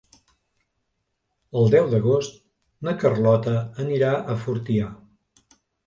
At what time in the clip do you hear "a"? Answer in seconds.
4.35-4.43